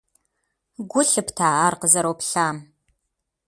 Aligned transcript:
Гу 0.91 1.01
лъыпта 1.09 1.47
ар 1.65 1.73
къызэроплъам? 1.81 2.57